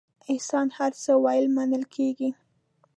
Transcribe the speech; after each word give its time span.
احسان 0.31 0.67
هر 0.77 0.91
څه 1.03 1.11
ویل 1.23 1.47
منل 1.57 1.83
کېږي. 1.95 2.29